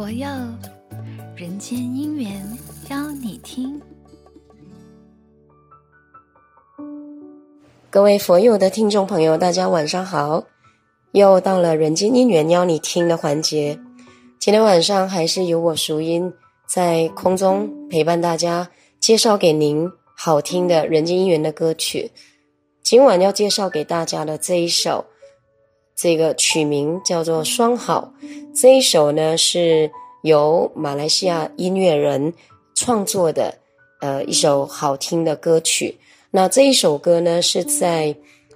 [0.00, 0.26] 佛佑
[1.36, 2.42] 人间姻缘
[2.88, 3.78] 邀你听。
[7.90, 10.44] 各位佛佑的听众朋友，大家晚上好！
[11.12, 13.78] 又到了人间姻缘邀你听的环节。
[14.38, 16.32] 今天晚上还是由我熟音
[16.66, 19.86] 在空中陪伴大家，介绍给您
[20.16, 22.10] 好听的人间姻缘的歌曲。
[22.82, 25.04] 今晚要介绍给大家的这一首。
[25.94, 28.14] 这个曲名叫做《双好》，
[28.58, 29.90] 这一首呢是
[30.22, 32.32] 由马来西亚音乐人
[32.74, 33.54] 创作的，
[34.00, 35.96] 呃，一首好听的歌曲。
[36.30, 38.14] 那这一首歌呢是在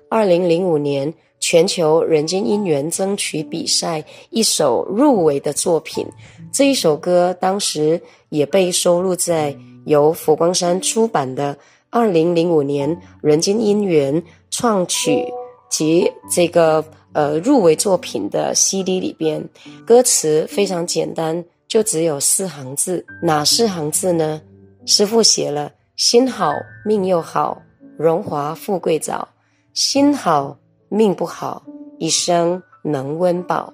[0.09, 6.07] 二零零五年全球人间姻缘征曲比赛一首入围的作品。
[6.53, 9.57] 这一首歌当时也被收录在
[9.87, 11.57] 由佛光山出版的
[11.91, 15.25] 二零零五年人间姻缘创曲
[15.71, 16.85] 及这个。
[17.15, 19.49] 呃，入围作品的 CD 里边，
[19.87, 23.05] 歌词非常简单，就只有四行字。
[23.21, 24.41] 哪四行字呢？
[24.87, 26.53] 师傅写了：心好
[26.85, 27.61] 命又好，
[27.99, 29.27] 荣华富贵早；
[29.73, 30.57] 心好
[30.89, 31.65] 命不好，
[31.99, 33.73] 一生能温饱；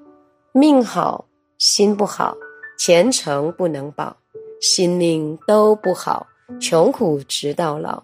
[0.52, 1.26] 命好
[1.58, 2.34] 心不好，
[2.78, 4.16] 前程不能保；
[4.62, 6.26] 心命都不好，
[6.58, 8.02] 穷苦直到老。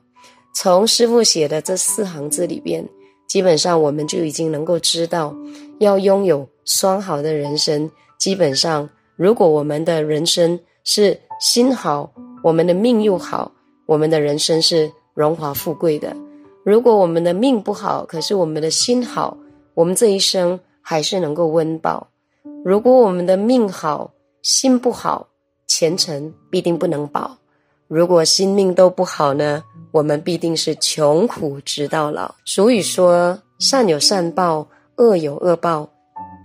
[0.54, 2.86] 从师傅写的这四行字里边。
[3.26, 5.34] 基本上，我们就已经能够知道，
[5.78, 7.90] 要拥有双好的人生。
[8.18, 13.50] 基本上，如果我们的人生是心好，我们的命又好，
[13.86, 16.14] 我们的人生是荣华富贵的。
[16.64, 19.36] 如果我们的命不好，可是我们的心好，
[19.74, 22.08] 我们这一生还是能够温饱。
[22.64, 25.28] 如果我们的命好，心不好，
[25.66, 27.38] 前程必定不能保。
[27.88, 29.62] 如果心命都不好呢？
[29.92, 32.34] 我们必定是穷苦直到老。
[32.44, 35.88] 俗语说：“善有善报，恶有恶报，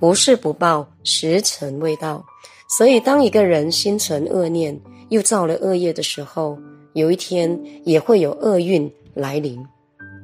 [0.01, 2.25] 不是不报，时辰未到。”
[2.67, 4.77] 所以，当一个人心存恶念，
[5.09, 6.57] 又造了恶业的时候，
[6.93, 9.61] 有一天也会有厄运来临。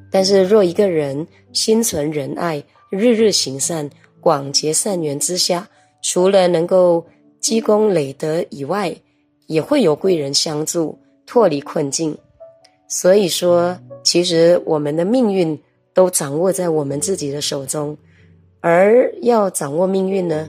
[0.10, 3.90] 但是，若一个人心存仁爱，日日行善，
[4.22, 5.68] 广结善缘之下，
[6.02, 7.06] 除了能够
[7.42, 8.96] 积功累德以外，
[9.48, 12.18] 也会有贵人相助，脱离困境。
[12.88, 15.60] 所以说，其实我们的命运
[15.94, 17.98] 都掌握在我们自己的手中，
[18.70, 20.46] 而要掌握命运呢，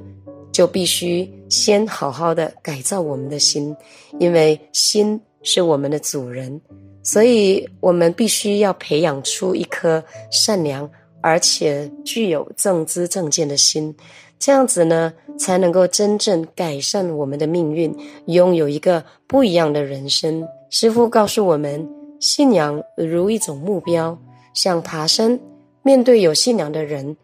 [0.51, 3.77] 就必须先好好的改造我们的心，
[4.19, 6.61] 因为心是我们的主人，
[7.05, 10.03] 所以我们必须要培养出一颗
[10.33, 10.91] 善良
[11.21, 13.95] 而且具有正知正见的心，
[14.37, 17.95] 这样子呢，才能够真正改善我们的命运，
[18.27, 20.45] 拥有一个不一样的人生。
[20.71, 21.89] 师父告诉我们。
[22.21, 24.19] 信仰如一种目标，
[24.53, 25.39] 像爬山。
[25.85, 27.17] 面对有信仰的人，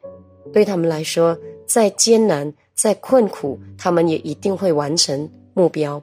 [0.55, 6.01] 对他们来说，再艰难、再困苦，他们也一定会完成目标。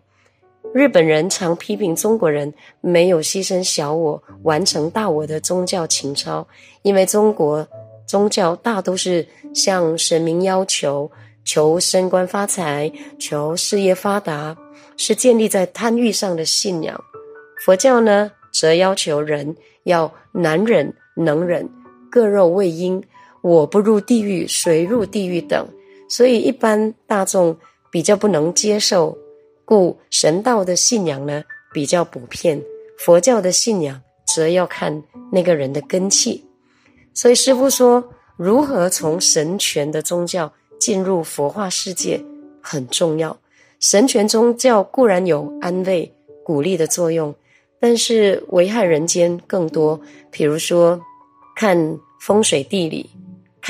[0.73, 6.45] 日本人常批评中国人没有牺牲小我、完成大我的宗教情操，
[6.81, 7.65] 因为中国
[8.05, 11.09] 宗教大都是向神明要求，
[11.45, 14.55] 求升官发财、求事业发达，
[14.97, 17.01] 是建立在贪欲上的信仰。
[17.65, 21.69] 佛教呢，则要求人要难忍能忍，
[22.09, 23.03] 割肉喂鹰，
[23.41, 25.67] 我不入地狱，谁入地狱等，
[26.07, 27.57] 所以一般大众
[27.91, 29.17] 比较不能接受，
[29.65, 31.43] 故神道的信仰呢
[31.73, 32.61] 比较普遍，
[32.97, 36.43] 佛教的信仰则要看那个人的根气。
[37.13, 38.03] 所以师父说，
[38.37, 42.23] 如何从神权的宗教进入佛化世界
[42.61, 43.37] 很重要。
[43.79, 46.13] 神权宗教固然有安慰、
[46.43, 47.33] 鼓励的作用。
[47.83, 51.01] 但是危害人间更多，比如说
[51.55, 53.09] 看风水地理、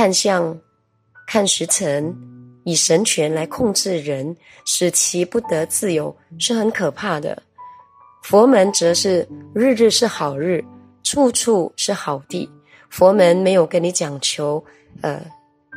[0.02, 0.60] 看相、
[1.28, 2.12] 看时辰，
[2.64, 4.36] 以神权来控制人，
[4.66, 7.40] 使其不得自由，是很可怕的。
[8.24, 10.66] 佛门则是日日是好日，
[11.04, 12.50] 处处是好地。
[12.90, 14.66] 佛门没有跟你讲求，
[15.02, 15.24] 呃，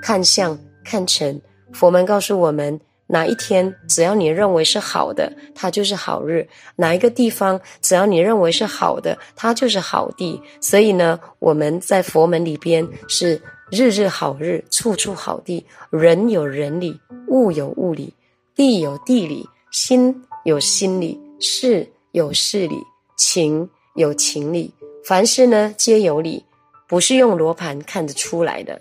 [0.00, 1.38] 看相、看辰。
[1.74, 2.80] 佛门告诉我们。
[3.06, 6.42] 哪一天，只要你认为是好的，它就是好日；
[6.76, 10.40] 哪一个地方，只要你认为是好的，它就是好地。
[10.58, 13.38] 所以呢，我们在佛门里边是
[13.74, 15.66] 日日好日，处处好地。
[15.90, 18.14] 人有人理，物有物理，
[18.54, 22.76] 地有地理，心有心理，事有事理，
[23.16, 24.72] 情有情理。
[25.04, 26.44] 凡事呢，皆有理，
[26.86, 28.80] 不是用罗盘看得出来的。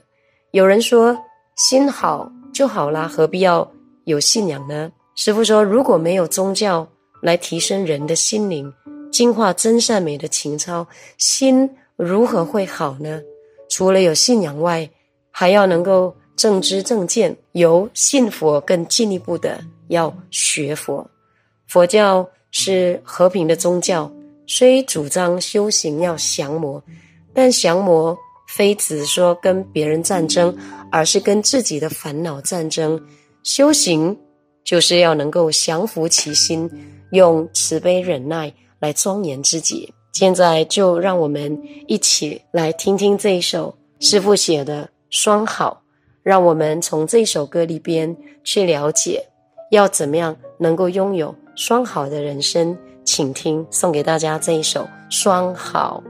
[0.52, 1.18] 有人说，
[1.56, 3.70] 心好就好啦，何必要？
[4.06, 4.92] 有信仰呢？
[5.16, 6.88] 师父说，如果没有宗教
[7.20, 8.72] 来提升人的心灵，
[9.12, 10.86] 净化真善美的情操，
[11.18, 13.22] 心如何会好呢？
[13.74, 14.88] 除了有信仰外，
[15.32, 21.10] 还要能够正知正见，由信佛更进一步的要学佛。
[21.66, 24.12] 佛教是和平的宗教，
[24.46, 26.84] 虽主张修行要降魔，
[27.34, 28.16] 但降魔
[28.48, 30.56] 非只说跟别人战争，
[30.92, 33.04] 而是跟自己的烦恼战争。
[33.42, 34.16] 修行
[34.64, 36.70] 就是要能够降服其心，
[37.12, 39.92] 用慈悲忍耐来庄严自己。
[40.14, 45.82] 现在就让我们一起来听听这一首师傅写的《双好》。
[46.22, 48.16] 让我们从这首歌里边
[48.46, 49.26] 去了解，
[49.72, 52.78] 要怎么样能够拥有双好的人生。
[53.04, 56.02] 请听，送给大家这一首《双好》。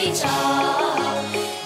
[0.00, 0.26] 为早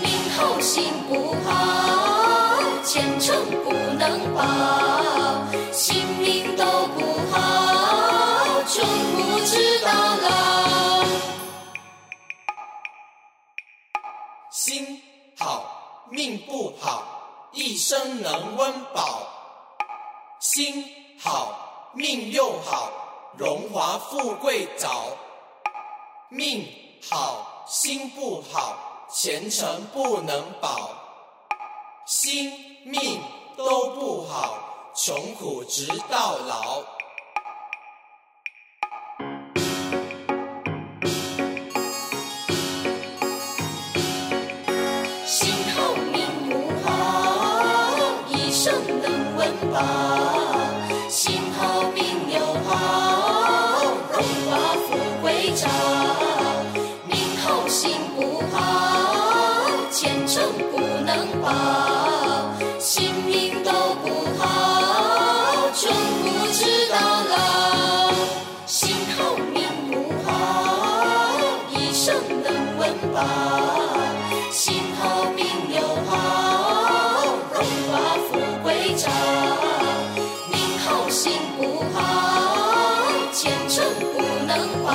[0.02, 3.32] 命好心不好前程
[3.62, 8.84] 不能保性命都不好穷
[9.14, 10.16] 苦之道
[14.50, 15.00] 心
[15.38, 19.28] 好命不好一生能温饱。
[20.40, 20.84] 心
[21.20, 22.90] 好命又好
[23.38, 25.16] 荣华富贵早。
[26.30, 26.66] 命
[27.08, 27.43] 好
[27.76, 28.76] 心不好，
[29.12, 30.90] 前程不能保；
[32.06, 32.52] 心
[32.84, 33.20] 命
[33.56, 36.84] 都不好，穷苦直到老。
[45.26, 46.92] 心好命不好，
[48.28, 48.72] 一生
[49.02, 50.13] 能温饱
[83.44, 84.90] 前程不能保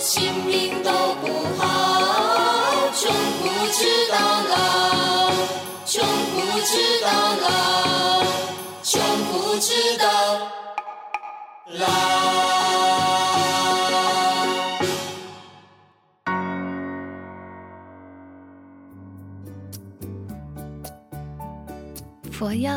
[0.00, 1.26] 性命都不
[1.56, 4.18] 好穷不知道
[4.50, 5.30] 老
[5.86, 7.06] 穷不知道
[7.40, 7.46] 老
[8.82, 9.00] 穷
[9.30, 10.04] 不知道
[11.68, 11.86] 老
[22.32, 22.72] 佛要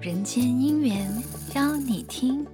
[0.00, 1.22] 人间姻缘
[1.54, 2.53] 邀你听。